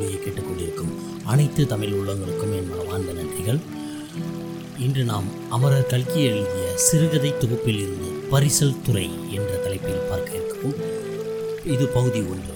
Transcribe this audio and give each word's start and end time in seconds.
ஒளியை 0.00 0.18
கேட்டுக்கொண்டிருக்கும் 0.20 0.92
அனைத்து 1.32 1.62
தமிழ் 1.66 1.94
உள்ளங்களுக்கும் 1.98 2.54
என் 2.58 2.70
மனமார்ந்த 2.70 3.12
நன்றிகள். 3.12 3.60
இன்று 4.78 5.02
நாம் 5.04 5.26
அமரர் 5.50 5.90
கல்கி 5.92 6.20
எழுதிய 6.22 6.66
சிறுகதை 6.86 7.30
தொகுப்பில் 7.38 7.80
இருந்து 7.80 8.08
பரிசல் 8.32 8.80
துறை 8.86 9.08
என்ற 9.30 9.50
தலைப்பில் 9.64 10.06
பார்க்க 10.10 10.38
இருக்கும் 10.40 10.76
இது 11.74 11.86
பகுதி 11.96 12.20
ஒன்று. 12.32 12.54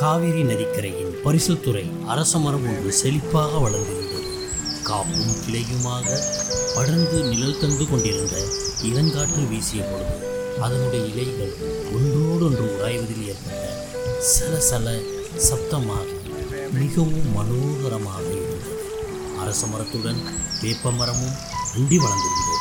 காவிரி 0.00 0.42
நதிக்கரையின் 0.42 1.12
பரிசல் 1.24 1.62
துறை 1.66 1.84
அரச 2.06 2.38
மரம் 2.38 2.66
ஒன்று 2.70 2.92
செழிப்பாக 3.02 3.60
வளர்ந்திருந்தது. 3.64 4.30
காப்பும் 4.88 5.34
கிளையுமாக 5.44 6.06
படர்ந்து 6.76 7.18
நிழல் 7.30 7.60
தந்து 7.60 7.86
கொண்டிருந்த 7.90 8.36
இளங்காற்று 8.90 9.42
வீசிய 9.50 9.82
பொழுது 9.90 10.16
அதனுடைய 10.60 11.02
இலைகள் 11.12 11.52
ஒன்றோடொன்று 11.96 12.64
உராய்வதில் 12.76 13.26
ஏற்பட்ட 13.32 13.60
சல 14.32 14.54
சல 14.70 14.86
சப்தமாக 15.36 16.06
மிகவும் 16.70 17.32
மனோகரமாக 17.34 18.24
இருந்தது. 18.32 18.74
அரச 19.40 19.66
மரத்துடன் 19.66 20.20
வேப்ப 20.62 20.90
மரமும் 20.90 21.36
அண்டி 21.76 21.96
வளர்ந்திருந்தது. 21.96 22.58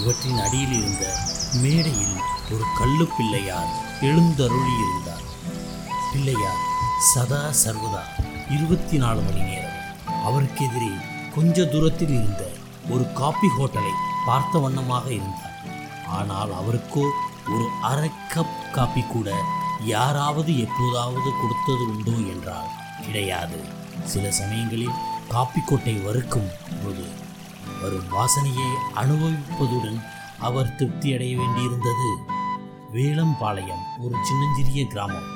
இவற்றின் 0.00 0.38
அடியில் 0.38 0.74
இருந்த 0.78 1.04
மேடையில் 1.62 2.16
ஒரு 2.52 2.64
கல்லு 2.78 3.06
பிள்ளையார் 3.16 3.72
எழுந்தருளி 4.00 4.74
இருந்தார். 4.84 5.24
பிள்ளையார் 6.12 6.62
சதா 7.12 7.42
சர்வதா 7.64 8.02
இருபத்தி 8.50 8.96
நாலு 8.96 9.20
மணி 9.20 9.40
நேரம். 9.40 9.78
அவருக்கு 10.24 10.64
எதிரே 10.64 10.92
கொஞ்ச 11.34 11.64
தூரத்தில் 11.64 12.08
இருந்த 12.08 12.44
ஒரு 12.90 13.12
காபி 13.12 13.48
ஹோட்டலை 13.58 13.94
பார்த்த 14.26 14.58
வண்ணமாக 14.58 15.06
இருந்தார். 15.10 15.56
ஆனால் 16.06 16.52
அவருக்கோ 16.60 17.04
ஒரு 17.54 17.66
அரை 17.80 18.10
கப் 18.34 18.58
காபி 18.72 19.02
கூட 19.02 19.30
யாராவது 19.86 20.52
எப்போதாவது 20.64 21.30
கொடுத்தது 21.40 21.84
உண்டோ 21.92 22.16
என்றால் 22.32 22.70
கிடையாது. 23.04 23.58
சில 24.04 24.24
சமயங்களில் 24.30 25.00
காப்பி 25.28 25.60
கொட்டை 25.60 25.94
வறுக்கும் 26.04 26.50
போது 26.82 27.04
வரும் 27.82 28.08
வாசனையை 28.14 28.70
அனுபவிப்பதுடன் 29.02 29.98
அவர் 30.38 30.74
திருப்தி 30.76 31.14
அடைய 31.14 31.32
வேண்டியிருந்தது. 31.40 32.08
வேளம்பாளையம் 32.94 33.84
ஒரு 34.04 34.16
சின்னஞ்சிறிய 34.28 34.86
கிராமம். 34.86 35.28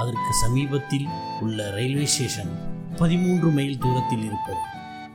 அதற்கு 0.00 0.32
சமீபத்தில் 0.42 1.06
உள்ள 1.40 1.70
ரயில்வே 1.76 2.06
ஸ்டேஷன் 2.06 2.52
பதிமூன்று 2.98 3.50
மைல் 3.50 3.78
தூரத்தில் 3.78 4.24
இருப்பது. 4.24 4.62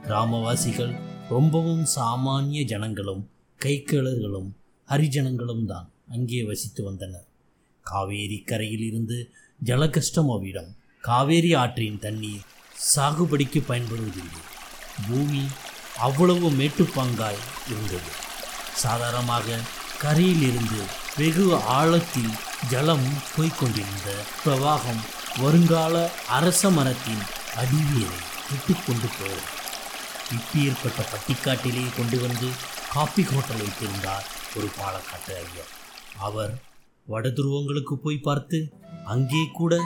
கிராமவாசிகள் 0.06 0.94
ரொம்பவும் 1.30 1.86
சாமானிய 1.96 2.64
ஜனங்களும் 2.66 3.30
கைக்கேளர்களும் 3.62 4.50
ஹரிஜனங்களும் 4.92 5.66
தான் 5.66 5.88
அங்கே 6.12 6.44
வசித்து 6.44 6.84
வந்தனர். 6.84 7.28
காவேரி 7.84 8.38
கரையில் 8.50 8.86
இருந்து 8.86 9.18
ஜலகஷ்டமாவிடம் 9.66 10.72
காவேரி 11.02 11.54
ஆற்றின் 11.54 12.00
தண்ணீர் 12.00 12.46
சாகுபடிக்கு 12.96 13.60
பயன்படுவதில்லை. 13.70 14.42
பூமி 15.08 15.44
அவ்வளவு 15.98 16.52
மேட்டுப்பாங்காய் 16.52 17.42
இருந்தது. 17.68 18.12
சாதாரணமாக 18.76 19.60
கரையில் 19.98 20.42
இருந்து 20.42 20.80
வெகு 21.18 21.46
ஆழத்தில் 21.56 22.34
ஜலம் 22.70 23.08
போய்கொண்டிருந்த 23.36 24.10
பிரவாகம் 24.46 25.02
வருங்கால 25.42 25.96
அரச 26.28 26.70
மரத்தின் 26.70 27.24
அடிவேரை 27.62 28.20
விட்டுக்கொண்டு 28.50 29.10
போய் 29.20 29.44
இப்பி 30.38 30.60
ஏற்பட்ட 30.70 31.02
பட்டிக்காட்டிலே 31.12 31.86
கொண்டு 31.98 32.20
வந்து 32.20 32.50
காப்பி 32.94 33.24
ஹோட்டல் 33.24 33.62
வைத்திருந்தார் 33.62 34.28
ஒரு 34.58 34.68
பாலக்காட்டு 34.80 35.34
ஐயர். 35.36 35.72
அவர் 36.18 36.54
வட 37.06 37.30
துருவங்களுக்கு 37.30 37.94
போய் 37.94 38.18
பார்த்து 38.18 38.74
அங்கே 39.06 39.48
கூட 39.54 39.82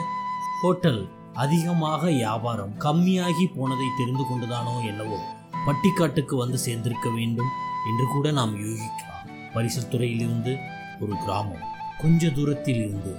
ஹோட்டல் 0.60 1.08
அதிகமாக 1.34 2.10
வியாபாரம் 2.10 2.74
கம்மியாகி 2.78 3.46
போனதை 3.56 3.86
தெரிந்து 3.96 4.24
கொண்டுதானோ 4.28 4.80
என்னவோ 4.80 5.18
பட்டிக்காட்டுக்கு 5.66 6.34
வந்து 6.36 6.58
சேர்ந்திருக்க 6.66 7.14
வேண்டும் 7.14 7.50
என்று 7.90 8.04
கூட 8.12 8.30
நாம் 8.30 8.54
யூகிக்கலாம். 8.56 9.26
பரிசல் 9.54 9.88
துறையிலிருந்து 9.88 10.56
ஒரு 11.00 11.14
கிராமம் 11.18 11.64
கொஞ்ச 11.98 12.30
தூரத்தில் 12.30 12.76
இருந்து. 12.76 13.12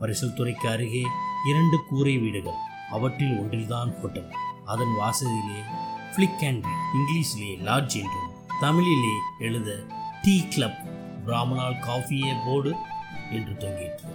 பரிசல் 0.00 0.34
துறைக்கு 0.34 0.68
அருகே 0.68 1.02
இரண்டு 1.48 1.78
கூரை 1.88 2.18
வீடுகள் 2.18 2.60
அவற்றில் 2.90 3.38
ஒன்றில்தான் 3.38 4.00
ஹோட்டல். 4.00 4.30
அதன் 4.64 4.94
வாசலிலே 4.98 5.60
ஃப்ளிக் 6.12 6.44
அண்ட் 6.44 6.64
இங்கிலீஷிலே 6.94 7.52
லாட்ஜ் 7.60 7.96
என்றும் 7.96 8.30
தமிழிலே 8.60 9.14
எழுத 9.38 9.70
டீ 10.22 10.46
கிளப் 10.48 10.80
பிராமணால் 11.24 11.82
காஃபியே 11.88 12.32
போர்டு 12.46 12.72
என்று 13.32 13.56
தொங்கிற்று 13.56 14.08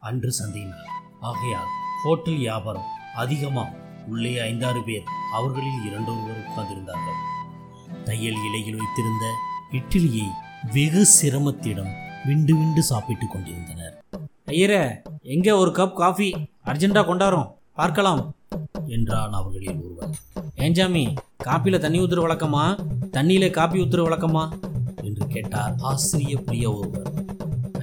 அன்று 0.00 0.32
சந்தை 0.32 0.62
நாள் 0.62 0.86
ஆகையால் 1.20 1.66
ஹோட்டல் 2.02 2.36
வியாபாரம் 2.36 2.84
அதிகமாக 3.16 3.76
உள்ளே 4.06 4.38
ஐந்தாறு 4.38 4.82
பேர் 4.82 5.02
அவர்களில் 5.32 5.86
இரண்டொருவர் 5.86 6.44
உட்கார்ந்திருந்தார்கள். 6.48 7.18
தையல் 8.04 8.44
இலையில் 8.44 8.76
வைத்திருந்த 8.76 9.34
இட்லியை 9.72 10.28
வெகு 10.72 11.06
சிரமத்திடம் 11.22 11.92
விண்டு 12.24 12.54
விண்டு 12.54 12.82
சாப்பிட்டுக் 12.82 13.30
கொண்டிருந்தனர். 13.30 14.04
ஐயரே 14.46 15.02
எங்கே 15.22 15.50
ஒரு 15.50 15.70
கப் 15.70 15.92
காஃபி 15.92 16.30
அர்ஜென்ட்டாக 16.64 17.06
கொண்டாரோம். 17.06 17.52
பார்க்கலாம். 17.74 18.34
என்றான் 18.86 19.32
அவர்களில் 19.32 19.82
ஒருவன் 19.82 20.14
ஏஞ்சாமி 20.56 21.14
காப்பியில் 21.44 21.78
தண்ணி 21.78 22.00
ஊத்துற 22.00 22.24
வழக்கமா? 22.24 22.78
தண்ணியில 23.12 23.50
காப்பி 23.50 23.80
ஊத்துற 23.80 24.04
வழக்கமா? 24.04 24.48
என்று 25.02 25.26
கேட்டார் 25.26 25.74
ஆசிரிய 25.78 26.38
பிரிய 26.38 26.72
ஒருவர். 26.72 27.12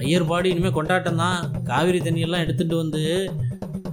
ஐயர் 0.02 0.26
பாடி 0.30 0.48
இனிமேல் 0.52 0.76
கொண்டாட்டம் 0.78 1.20
தான். 1.24 1.38
காவிரி 1.70 1.98
தண்ணியெல்லாம் 2.06 2.44
எடுத்துகிட்டு 2.44 2.76
வந்து 2.82 3.02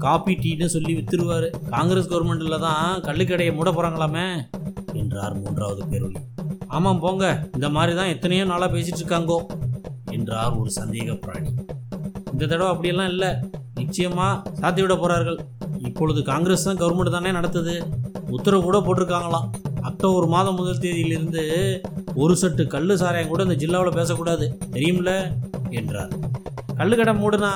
காப்பி 0.06 0.34
டீன்னு 0.44 0.68
சொல்லி 0.76 0.94
வித்துருவார். 0.98 1.48
காங்கிரஸ் 1.74 2.10
கவர்மெண்ட்டில் 2.12 2.64
தான் 2.68 3.02
கள்ளுக்கடையை 3.08 3.52
மூட 3.58 3.70
போகிறாங்களாமே 3.78 4.28
என்றார் 5.02 5.36
மூன்றாவது 5.42 5.82
பேரொழி 5.92 6.20
ஆமாம் 6.76 7.02
போங்க. 7.04 7.26
இந்த 7.58 7.68
மாதிரி 7.76 7.94
தான் 8.00 8.12
எத்தனையோ 8.16 8.44
நாளாக 8.52 8.70
பேசிகிட்டு 8.76 9.02
இருக்காங்கோ 9.02 9.40
என்றார் 10.18 10.58
ஒரு 10.62 10.72
சந்தேக 10.80 11.18
பிராணி. 11.24 11.52
இந்த 12.34 12.44
தடவை 12.52 12.70
அப்படியெல்லாம் 12.74 13.12
இல்லை. 13.14 13.32
நிச்சயமாக 13.80 14.34
சாத்தி 14.62 14.82
விட 14.84 14.96
போகிறார்கள் 15.04 15.40
இப்பொழுது 15.90 16.20
காங்கிரஸ் 16.32 16.68
தான் 16.68 16.80
கவர்மெண்ட் 16.82 17.16
தானே 17.18 17.32
நடத்துது. 17.40 17.76
உத்தரவு 18.36 18.62
கூட 18.68 18.80
போட்டிருக்காங்களாம். 18.88 19.48
அக்டோபர் 19.90 20.28
மாதம் 20.36 20.58
முதல் 20.60 20.84
தேதியிலிருந்து 20.84 21.44
ஒரு 22.24 22.34
சட்டு 22.42 22.64
கல் 22.74 23.00
சாராயம் 23.02 23.32
கூட 23.32 23.42
இந்த 23.48 23.58
ஜில்லாவில் 23.64 23.98
பேசக்கூடாது. 24.00 24.46
தெரியும்ல? 24.76 25.14
என்றார். 25.80 26.14
கல்லுக்கடை 26.80 27.14
மூடுனா 27.22 27.52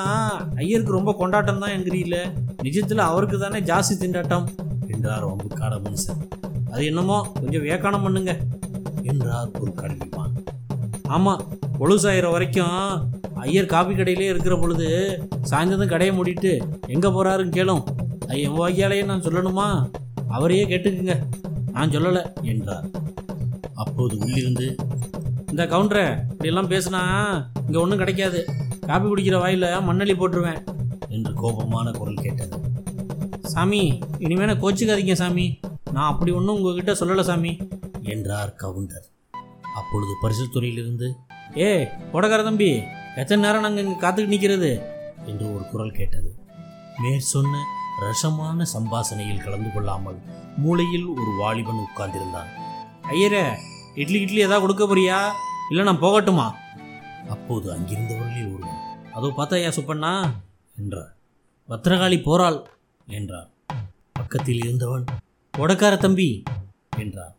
ஐயருக்கு 0.61 0.97
ரொம்ப 0.97 1.11
கொண்டாட்டம் 1.19 1.59
தான் 1.59 1.73
என்கிறீல்ல 1.77 2.17
நிஜத்தில் 2.63 3.07
அவருக்கு 3.09 3.37
தானே 3.39 3.59
ஜாஸ்தி 3.59 3.95
திண்டாட்டம்? 4.01 4.45
என்றார் 4.87 5.25
வம்புக்காட 5.29 5.75
மனுஷன். 5.85 6.21
அது 6.71 6.85
என்னமோ 6.85 7.17
கொஞ்சம் 7.39 7.65
வியாக்கானம் 7.67 8.05
பண்ணுங்க 8.05 8.31
என்றார் 9.03 9.51
ஒரு 9.61 9.71
கல்விமான் 9.81 10.33
ஆமாம் 11.07 11.43
பொழுசாயிரம் 11.79 12.31
வரைக்கும் 12.31 12.77
ஐயர் 13.45 13.71
காபி 13.73 13.93
கடையிலே 13.95 14.27
இருக்கிற 14.33 14.55
பொழுது 14.57 14.87
சாயந்தரம் 15.49 15.91
கடையை 15.93 16.13
மூடிட்டு 16.17 16.51
எங்கே 16.87 17.07
போகிறாருன்னு 17.07 17.57
கேளும். 17.57 17.83
அது 18.27 18.39
என் 18.41 18.57
வாக்கியாலேயே 18.59 19.05
நான் 19.05 19.25
சொல்லணுமா? 19.25 19.67
அவரையே 20.29 20.63
கேட்டுக்குங்க. 20.65 21.15
நான் 21.71 21.89
சொல்லலை 21.89 22.23
என்றார். 22.41 22.85
அப்போது 23.73 24.17
உள்ளிருந்து 24.17 24.67
இந்த 25.55 25.66
கவுண்டரை 25.71 26.05
இப்படியெல்லாம் 26.31 26.69
பேசுனா 26.71 27.01
இங்கே 27.66 27.77
ஒன்றும் 27.81 27.99
கிடைக்காது. 27.99 28.39
காபி 28.88 29.05
குடிக்கிற 29.09 29.35
வாயில் 29.41 29.61
மண்ணள்ளி 29.88 30.13
போட்டுருவேன் 30.21 30.57
என்று 31.16 31.31
கோபமான 31.41 31.91
குரல் 31.99 32.23
கேட்டது. 32.25 32.57
சாமி 33.51 33.79
இனிமேல் 34.23 34.51
கோச்சிக்காதீங்க 34.63 35.15
சாமி. 35.21 35.45
நான் 35.94 36.09
அப்படி 36.13 36.31
ஒன்றும் 36.38 36.57
உங்ககிட்ட 36.57 36.94
சொல்லலை 37.01 37.23
சாமி 37.29 37.51
என்றார் 38.13 38.51
கவுண்டர் 38.63 39.06
அப்பொழுது 39.81 40.15
பரிசு 40.24 40.47
துறையிலிருந்து 40.56 41.07
ஏ 41.62 41.69
கொடகார 42.15 42.44
தம்பி 42.47 42.69
எத்தனை 43.21 43.39
நேரம் 43.45 43.65
நாங்கள் 43.65 43.85
இங்கே 43.85 43.97
காத்துக்கிட்டு 44.01 44.35
நிற்கிறது 44.35 44.71
என்று 45.30 45.47
ஒரு 45.53 45.63
குரல் 45.71 45.95
கேட்டது. 46.00 46.31
மேற் 47.03 47.31
சொன்ன 47.33 47.62
ரசமான 48.03 48.68
சம்பாசனையில் 48.74 49.44
கலந்து 49.45 49.71
கொள்ளாமல் 49.77 50.19
மூளையில் 50.65 51.07
ஒரு 51.19 51.31
வாலிபன் 51.39 51.81
உட்கார்ந்திருந்தான். 51.88 52.51
ஐயரே 53.13 53.45
இட்லி 54.03 54.19
இட்லி 54.24 54.39
ஏதாவது 54.45 54.63
கொடுக்க 54.63 54.83
போறியா? 54.85 55.18
இல்லை 55.69 55.83
நான் 55.85 56.01
போகட்டுமா? 56.01 56.47
அப்போது 57.29 57.73
அங்கிருந்தவர்களில் 57.73 58.51
ஒருவன் 58.53 58.81
அதோ 59.13 59.33
பார்த்தாயா 59.35 59.69
சுப்பண்ணா? 59.69 60.31
என்றார். 60.75 61.15
பத்திரகாளி 61.69 62.21
போராள் 62.21 62.67
என்றார். 63.07 63.50
பக்கத்தில் 64.13 64.57
இருந்தவன் 64.57 65.06
உடக்கார 65.57 65.97
தம்பி 65.97 66.44
என்றார். 66.97 67.35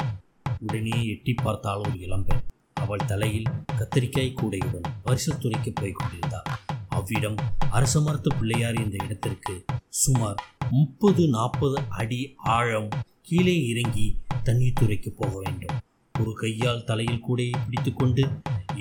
உடனே 0.58 1.06
எட்டி 1.06 1.34
பார்த்தாள் 1.34 1.78
ஒரு 1.78 1.99
இளம்பெண். 1.99 2.43
அவள் 2.75 3.06
தலையில் 3.06 3.49
கத்திரிக்காய் 3.78 4.37
கூடையுடன் 4.40 4.88
பரிசுத்துறைக்கு 5.05 5.70
போய் 5.75 5.93
கொண்டிருந்தாள். 5.93 6.50
அவ்விடம் 6.88 7.38
அரச 7.70 8.00
மருத்துவ 8.00 8.37
பிள்ளையார் 8.38 8.75
இந்த 8.75 8.96
இடத்திற்கு 9.05 9.64
சுமார் 9.88 10.38
முப்பது 10.70 11.29
நாற்பது 11.29 11.79
அடி 11.88 12.34
ஆழம் 12.37 12.88
கீழே 13.22 13.67
இறங்கி 13.67 14.19
தண்ணீர் 14.43 14.79
துறைக்கு 14.81 15.11
போக 15.11 15.32
வேண்டும். 15.38 15.76
ஒரு 16.21 16.33
கையால் 16.43 16.85
தலையில் 16.85 17.25
கூடையை 17.27 17.57
பிடித்துக்கொண்டு 17.65 18.25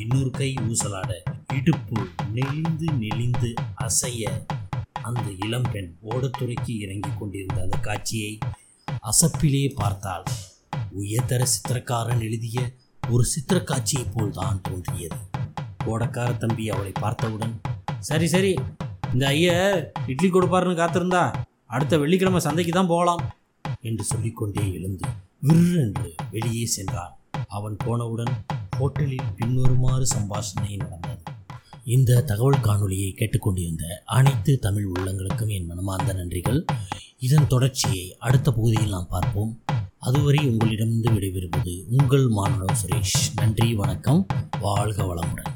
இன்னொரு 0.02 0.32
கை 0.32 0.50
ஊசலாட 0.68 1.12
இடுப்பு 1.58 1.98
நெளிந்து 2.38 2.88
நெளிந்து 3.04 3.50
அசைய 3.86 4.32
அந்த 5.02 5.26
இளம்பெண் 5.46 5.90
ஓடத்துறைக்கு 6.12 6.74
இறங்கி 6.84 7.12
கொண்டிருந்த 7.14 7.58
அந்த 7.62 7.78
காட்சியை 7.78 8.32
அசப்பிலே 9.04 9.64
பார்த்தால் 9.76 10.26
உயர்தர 11.02 11.42
சித்திரக்காரன் 11.46 12.22
எழுதிய 12.22 12.60
ஒரு 13.04 13.24
சித்திரக்காட்சியை 13.34 14.06
போல் 14.14 14.32
தான் 14.32 14.62
தோன்றியது. 14.62 15.20
ஓடக்கார 15.86 16.30
தம்பி 16.38 16.64
அவளை 16.70 16.94
பார்த்தவுடன் 17.00 17.54
சரி 18.00 18.28
சரி 18.28 18.54
இந்த 19.14 19.26
ஐயா 19.28 19.58
இட்லி 20.08 20.30
கொடுப்பாருன்னு 20.30 20.80
காத்திருந்தா 20.80 21.24
அடுத்த 21.68 21.98
வெள்ளிக்கிழமை 21.98 22.42
சந்தைக்கு 22.48 22.72
தான் 22.72 22.92
போகலாம் 22.94 23.24
என்று 23.82 24.04
சொல்லிக்கொண்டே 24.04 24.66
எழுந்து 24.78 25.08
விற்றென்று 25.48 26.10
வெளியே 26.32 26.66
சென்றான். 26.76 27.14
அவன் 27.56 27.78
போனவுடன் 27.78 28.46
ஹோட்டலில் 28.80 29.34
பின்வருமாறு 29.38 30.06
சம்பாஷணை 30.16 30.76
நடந்தது. 30.76 31.24
இந்த 31.86 32.22
தகவல் 32.22 32.60
காணொலியை 32.60 33.14
கேட்டுக்கொண்டிருந்த 33.16 34.02
அனைத்து 34.06 34.60
தமிழ் 34.60 34.92
உள்ளங்களுக்கும் 34.92 35.48
என் 35.48 35.66
மனமார்ந்த 35.66 36.14
நன்றிகள். 36.14 36.66
இதன் 37.20 37.48
தொடர்ச்சியை 37.48 38.16
அடுத்த 38.20 38.52
பகுதியில் 38.52 38.90
நாம் 38.90 39.08
பார்ப்போம். 39.10 39.62
அதுவரை 39.98 40.50
உங்களிடமிருந்து 40.50 41.12
விடைபெறுவது 41.12 41.84
உங்கள் 42.00 42.28
மாணவ 42.28 42.66
சுரேஷ். 42.74 43.22
நன்றி 43.36 43.74
வணக்கம். 43.74 44.26
வாழ்க 44.60 45.04
வளமுடன். 45.04 45.54